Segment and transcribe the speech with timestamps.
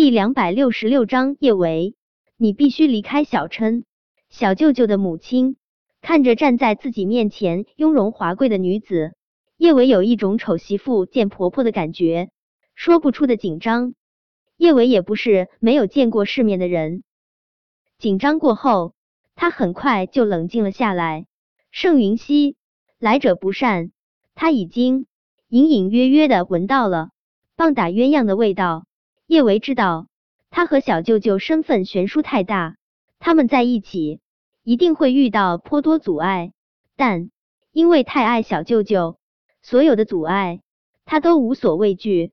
[0.00, 1.94] 第两百六十六章叶维，
[2.38, 3.84] 你必须离开小琛。
[4.30, 5.56] 小舅舅的母亲
[6.00, 9.12] 看着站在自己面前雍容华贵的女子，
[9.58, 12.30] 叶维有一种丑媳妇见婆婆的感觉，
[12.74, 13.92] 说不出的紧张。
[14.56, 17.02] 叶维也不是没有见过世面的人，
[17.98, 18.94] 紧张过后，
[19.34, 21.26] 他很快就冷静了下来。
[21.72, 22.56] 盛云熙，
[22.98, 23.92] 来者不善，
[24.34, 25.04] 他已经
[25.50, 27.10] 隐隐约约的闻到了
[27.54, 28.86] 棒打鸳鸯的味道。
[29.30, 30.08] 叶维知道，
[30.50, 32.74] 他和小舅舅身份悬殊太大，
[33.20, 34.18] 他们在一起
[34.64, 36.52] 一定会遇到颇多阻碍。
[36.96, 37.30] 但
[37.70, 39.20] 因为太爱小舅舅，
[39.62, 40.62] 所有的阻碍
[41.04, 42.32] 他都无所畏惧。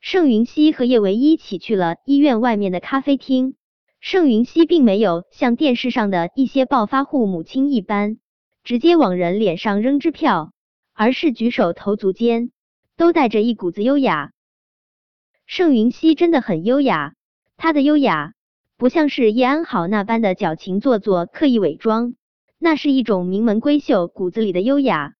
[0.00, 3.54] 盛云熙和叶维一起去了医院外面的咖啡厅。
[4.00, 8.18] 盛云熙并没有像电视上的一些暴发户母亲一般，
[8.64, 10.52] 直接往人脸上扔支票，
[10.94, 12.50] 而是举手投足间
[12.96, 14.32] 都带着一股子优雅。
[15.46, 17.14] 盛云熙真的很优雅，
[17.56, 18.32] 她的优雅
[18.76, 22.14] 不像是叶安好那般的矫情做作、刻意伪装，
[22.58, 25.14] 那是一种名门闺秀骨子里的优雅。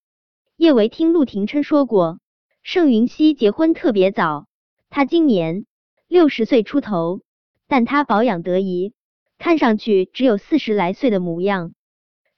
[0.56, 2.20] 叶维听陆廷琛说过，
[2.62, 4.47] 盛云熙结婚特别早，
[4.89, 5.67] 她今年
[6.08, 7.20] 六十岁出头，
[7.69, 8.95] 但她保养得宜，
[9.39, 11.75] 看上去只有四十来岁的模样。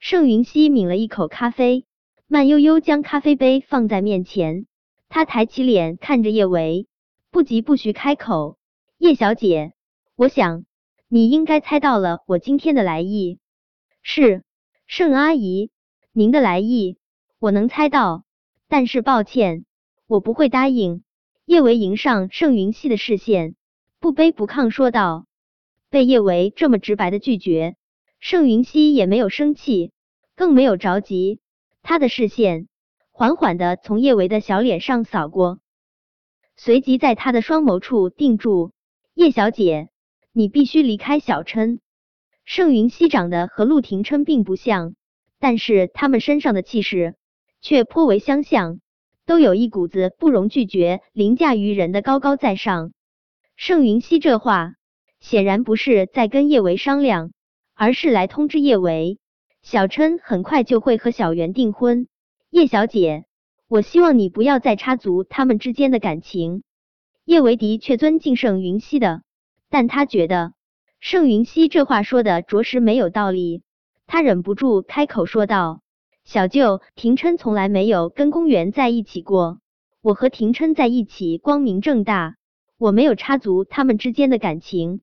[0.01, 1.87] 盛云熙抿了一口咖啡，
[2.27, 4.67] 慢悠悠将咖啡杯放在面前，
[5.09, 6.89] 她抬起脸看着叶维。
[7.37, 8.57] 不急不徐开口，
[8.97, 9.75] 叶小姐，
[10.15, 10.65] 我想
[11.07, 13.41] 你应该猜到了我今天的来意。
[14.01, 14.43] 是
[14.87, 15.71] 盛阿姨，
[16.13, 16.97] 您的来意
[17.39, 18.25] 我能猜到，
[18.69, 19.67] 但是抱歉，
[20.07, 21.03] 我不会答应。
[21.45, 23.55] 叶维迎上盛云熙的视线，
[24.01, 25.27] 不卑不亢说道。
[25.91, 27.77] 被叶维这么直白的拒绝，
[28.19, 29.93] 盛云熙也没有生气，
[30.37, 31.41] 更没有着急，
[31.83, 32.67] 他的视线
[33.11, 35.59] 缓缓的从叶维的小脸上扫过。
[36.59, 38.73] 随即在他的双眸处定住，
[39.15, 39.91] 叶小姐，
[40.33, 41.81] 你必须离开小琛。
[42.47, 44.95] 盛云熙长得和陆廷琛并不像，
[45.39, 47.15] 但是他们身上的气势
[47.61, 48.81] 却颇为相像，
[49.27, 52.93] 都有一股子不容拒绝、凌驾于人的高高在上。
[53.55, 54.75] 盛云熙这话
[55.21, 57.33] 显然不是在跟叶维商量，
[57.75, 59.19] 而是来通知叶维，
[59.63, 62.09] 小琛很快就会和小袁订婚。
[62.49, 63.27] 叶小姐。
[63.69, 66.63] 我希望你不要再插足他们之间的感情。
[67.25, 69.23] 叶维迪却尊敬盛云熙的，
[69.69, 70.53] 但他觉得
[71.01, 73.63] 盛云熙这话说的着实没有道理。
[74.07, 75.81] 他忍不住开口说道
[76.23, 79.59] ：“小舅，廷琛从来没有跟公园在一起过，
[80.01, 82.37] 我和廷琛在一起光明正大，
[82.79, 85.01] 我没有插足他们之间的感情。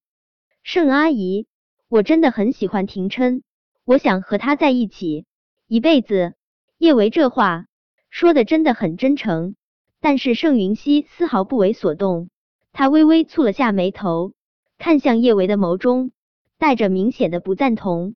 [0.64, 1.48] 盛阿姨，
[1.90, 3.44] 我真的很喜欢廷琛，
[3.84, 5.26] 我想和他在一起
[5.68, 6.36] 一辈子。”
[6.80, 7.66] 叶维这话。
[8.14, 9.56] 说的真的很真诚，
[10.00, 12.30] 但是盛云熙丝毫不为所动，
[12.72, 14.34] 他微微蹙了下眉头，
[14.78, 16.12] 看向叶维的眸中
[16.60, 18.14] 带着明显的不赞同。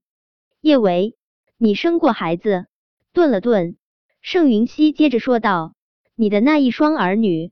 [0.62, 1.16] 叶维，
[1.58, 2.68] 你生过孩子？
[3.12, 3.76] 顿了顿，
[4.22, 5.74] 盛云熙接着说道
[6.14, 7.52] ：“你的那一双儿女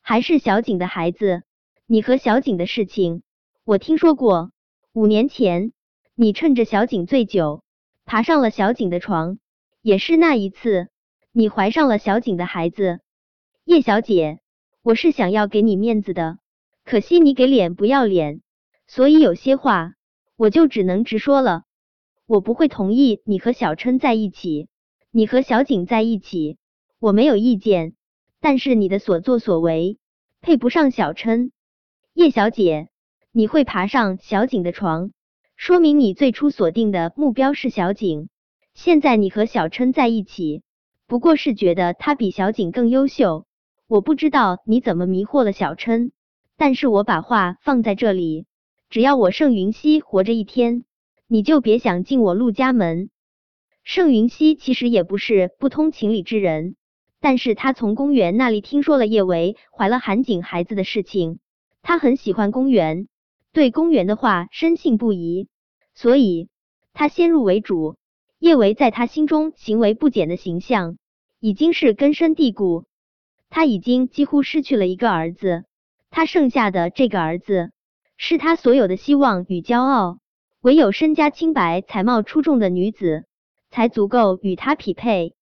[0.00, 1.42] 还是小景的孩子？
[1.84, 3.22] 你和小景的事情
[3.64, 4.52] 我听说过。
[4.94, 5.74] 五年前，
[6.14, 7.62] 你趁着小景醉酒，
[8.06, 9.38] 爬上了小景的床，
[9.82, 10.88] 也是那一次。”
[11.34, 13.00] 你怀上了小景的孩子，
[13.64, 14.40] 叶小姐，
[14.82, 16.36] 我是想要给你面子的，
[16.84, 18.42] 可惜你给脸不要脸，
[18.86, 19.94] 所以有些话
[20.36, 21.62] 我就只能直说了。
[22.26, 24.68] 我不会同意你和小琛在一起，
[25.10, 26.58] 你和小景在一起，
[26.98, 27.94] 我没有意见，
[28.38, 29.96] 但是你的所作所为
[30.42, 31.50] 配不上小琛。
[32.12, 32.90] 叶小姐，
[33.30, 35.12] 你会爬上小景的床，
[35.56, 38.28] 说明你最初锁定的目标是小景，
[38.74, 40.62] 现在你和小琛在一起。
[41.06, 43.46] 不过是觉得他比小景更优秀，
[43.86, 46.12] 我不知道你怎么迷惑了小琛，
[46.56, 48.46] 但是我把话放在这里，
[48.88, 50.84] 只要我盛云熙活着一天，
[51.26, 53.10] 你就别想进我陆家门。
[53.84, 56.76] 盛云熙其实也不是不通情理之人，
[57.20, 61.40] 但是他从公园那里听说了叶维怀了韩景孩子的事情，
[61.82, 63.08] 他很喜欢公园，
[63.52, 65.48] 对公园的话深信不疑，
[65.94, 66.48] 所以
[66.92, 67.96] 他先入为主，
[68.42, 70.96] 叶维在他心中行为不检的形象。
[71.38, 72.86] 已经是根深蒂固，
[73.50, 75.62] 他已经几乎失去了一个儿子，
[76.10, 77.70] 他剩下的这个儿子
[78.16, 80.18] 是他所有的希望与骄傲，
[80.60, 83.26] 唯有身家清白、才貌出众的女子
[83.70, 85.36] 才足够与他匹配。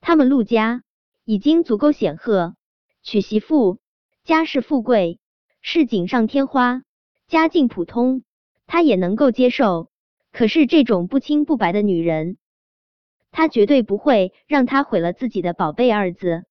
[0.00, 0.84] 他们陆家
[1.24, 2.54] 已经足够显赫，
[3.02, 3.80] 娶媳妇
[4.22, 5.18] 家世富贵
[5.62, 6.82] 是锦上添花，
[7.26, 8.22] 家境普通
[8.68, 9.88] 他也能够接受。
[10.36, 12.36] 可是这种不清不白的女人。
[13.32, 16.44] 他绝对不会让他毁了自己的宝贝儿子。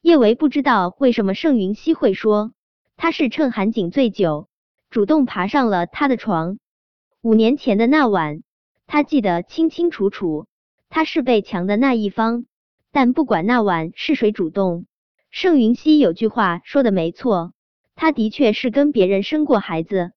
[0.00, 2.54] 叶维不知道为什么盛云熙会说
[2.96, 4.48] 他是趁韩景醉酒
[4.88, 6.58] 主动爬上了他的床。
[7.20, 8.42] 五年前的那晚，
[8.86, 10.46] 他记得清清楚楚，
[10.88, 12.46] 他是被强的那一方。
[12.92, 14.86] 但不管那晚是谁主动，
[15.30, 17.52] 盛云熙有句话说的没错，
[17.94, 20.12] 他的确是跟别人生过孩子。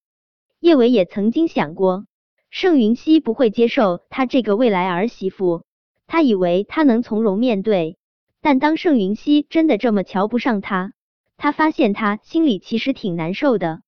[0.62, 2.06] 叶伟也曾经想过，
[2.51, 5.63] 盛云熙不会接受他这个未来儿媳妇，
[6.06, 7.98] 他以为他能从容面对。
[8.42, 10.92] 但当盛云熙真的这么瞧不上他，
[11.38, 13.81] 他发现他心里其实挺难受的。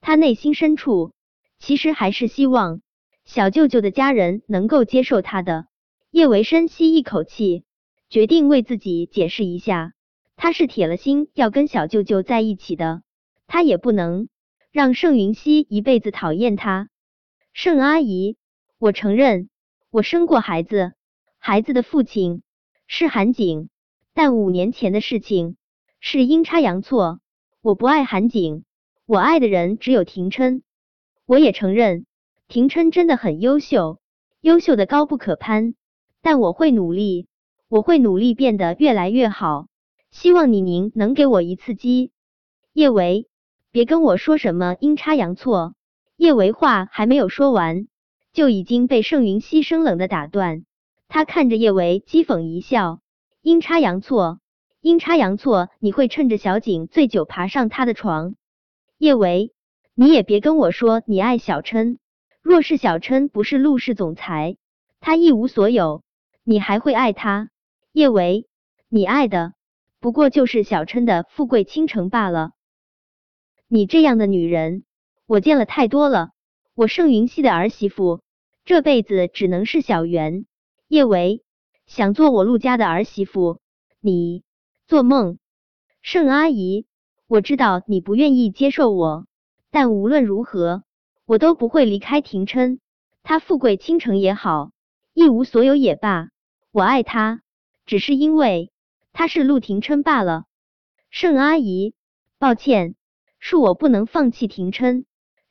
[0.00, 1.12] 他内心深处
[1.58, 2.80] 其实还是希望
[3.24, 5.66] 小舅舅的家人能够接受他的。
[6.12, 7.64] 叶维深吸一口气。
[8.08, 9.94] 决定为自己解释一下，
[10.36, 13.02] 他是铁了心要跟小舅舅在一起的，
[13.48, 14.28] 他也不能
[14.70, 16.88] 让盛云熙一辈子讨厌他。
[17.58, 18.36] 盛阿姨，
[18.76, 19.48] 我承认
[19.88, 20.92] 我生过孩子，
[21.38, 22.42] 孩子的父亲
[22.86, 23.70] 是韩景，
[24.12, 25.56] 但五年前的事情
[25.98, 27.18] 是阴差阳错，
[27.62, 28.64] 我不爱韩景，
[29.06, 30.64] 我爱的人只有廷琛。
[31.24, 32.04] 我也承认
[32.46, 34.00] 廷琛真的很优秀，
[34.42, 35.74] 优秀的高不可攀，
[36.20, 37.26] 但我会努力。
[37.68, 39.68] 我会努力变得越来越好，
[40.10, 42.12] 希望你您能给我一次机。
[42.74, 43.28] 叶维，
[43.70, 45.74] 别跟我说什么阴差阳错。
[46.16, 47.88] 叶维话还没有说完，
[48.32, 50.64] 就已经被盛云熙生冷的打断。
[51.08, 53.00] 他看着叶维讥讽一笑：
[53.42, 54.40] 阴差阳错，
[54.80, 58.34] 阴差阳错，你会趁着小景醉酒爬上他的床？
[58.98, 59.52] 叶维，
[59.94, 61.98] 你也别跟我说你爱小琛。
[62.40, 64.56] 若是小琛不是陆氏总裁，
[65.00, 66.02] 他一无所有，
[66.44, 67.50] 你还会爱他？
[67.92, 68.46] 叶维，
[68.88, 69.52] 你爱的
[70.00, 72.52] 不过就是小琛的富贵倾城罢了。
[73.68, 74.84] 你这样的女人，
[75.26, 76.30] 我见了太多了。
[76.74, 78.20] 我盛云熙的儿媳妇，
[78.64, 80.46] 这辈子只能是小袁。
[80.86, 81.42] 叶维，
[81.86, 83.58] 想做我陆家的儿媳妇，
[84.00, 84.44] 你
[84.86, 85.38] 做梦！
[86.00, 86.86] 盛阿姨，
[87.26, 89.26] 我知道你不愿意接受我，
[89.72, 90.84] 但无论如何，
[91.24, 92.78] 我都不会离开廷琛。
[93.24, 94.70] 他富贵倾城也好，
[95.12, 96.28] 一无所有也罢，
[96.70, 97.42] 我爱他。
[97.84, 98.70] 只是因为
[99.12, 100.44] 他是陆廷琛罢了，
[101.10, 101.94] 盛阿姨，
[102.38, 102.94] 抱歉，
[103.42, 105.04] 恕我不能放弃廷琛。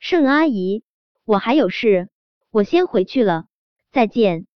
[0.08, 0.84] 盛阿姨，
[1.24, 2.08] 我还有事，
[2.52, 3.46] 我先回去了，
[3.90, 4.46] 再见。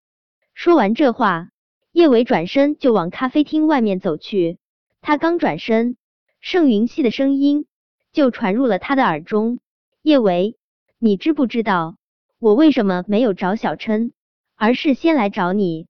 [0.55, 1.49] 说完这话，
[1.91, 4.59] 叶伟转身就往咖啡厅外面走去。
[5.01, 5.97] 他刚转身，
[6.39, 7.67] 盛云熙的声音
[8.13, 9.59] 就传入了他的耳中
[10.03, 10.57] ：“叶维，
[11.01, 11.97] 你知不知道
[12.39, 14.13] 我为什么没有找小琛，
[14.55, 15.89] 而是先来找你？”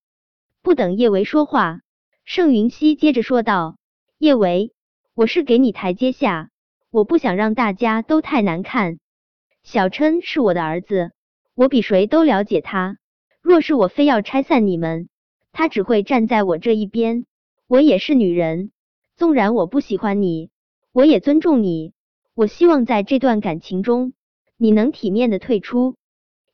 [0.64, 1.82] 不等叶维说话，
[2.24, 3.76] 盛云熙接着说道
[4.16, 4.72] ：“叶维，
[5.12, 6.48] 我是给你台阶下，
[6.90, 8.98] 我不想让大家都太难看。
[9.62, 11.12] 小琛是我的儿子，
[11.54, 12.98] 我比谁都了解他。
[13.40, 15.08] 若是我非要拆散你们，
[15.52, 17.26] 他只会站在我这一边。
[17.66, 18.70] 我也是女人，
[19.16, 20.50] 纵然我不喜欢你，
[20.92, 21.92] 我也尊重你。
[22.34, 24.12] 我希望在这段感情中，
[24.56, 25.96] 你能体面的退出。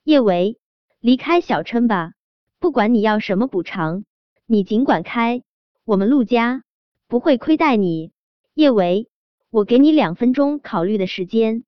[0.04, 0.58] 叶维，
[1.00, 2.12] 离开小琛吧。”
[2.58, 4.04] 不管你要什么补偿，
[4.46, 5.42] 你尽管开，
[5.84, 6.64] 我们陆家
[7.06, 8.12] 不会亏待你。
[8.54, 9.08] 叶维，
[9.50, 11.64] 我给你两分钟考虑的时间。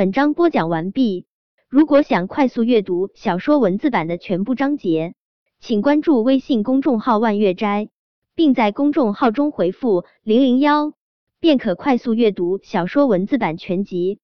[0.00, 1.26] 本章播讲完毕。
[1.68, 5.12] 如果想快速阅读小说文字版的全部章节，
[5.60, 7.90] 请关注微信公众号万月斋，
[8.34, 10.94] 并在公众号中回复零零幺，
[11.38, 14.20] 便可快速阅读小说文字版全集。